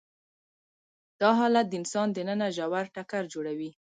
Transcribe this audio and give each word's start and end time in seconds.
دا 1.21 1.29
حالت 1.39 1.65
د 1.69 1.73
انسان 1.79 2.07
دننه 2.11 2.47
ژور 2.55 2.85
ټکر 2.95 3.23
جوړوي. 3.33 3.71